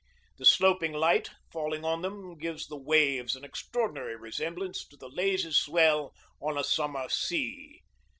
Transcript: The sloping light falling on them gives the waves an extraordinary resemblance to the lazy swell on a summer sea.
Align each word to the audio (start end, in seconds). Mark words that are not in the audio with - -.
The 0.39 0.45
sloping 0.45 0.93
light 0.93 1.29
falling 1.51 1.85
on 1.85 2.01
them 2.01 2.35
gives 2.39 2.65
the 2.65 2.75
waves 2.75 3.35
an 3.35 3.43
extraordinary 3.43 4.15
resemblance 4.15 4.83
to 4.87 4.97
the 4.97 5.07
lazy 5.09 5.51
swell 5.51 6.15
on 6.41 6.57
a 6.57 6.63
summer 6.63 7.07
sea. 7.07 7.81